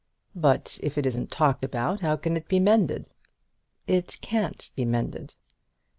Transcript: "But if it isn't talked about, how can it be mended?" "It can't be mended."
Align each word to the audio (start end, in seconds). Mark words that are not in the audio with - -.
"But 0.35 0.79
if 0.81 0.97
it 0.97 1.05
isn't 1.05 1.29
talked 1.29 1.63
about, 1.63 1.99
how 1.99 2.15
can 2.15 2.35
it 2.35 2.47
be 2.47 2.59
mended?" 2.59 3.05
"It 3.85 4.17
can't 4.19 4.71
be 4.75 4.83
mended." 4.83 5.35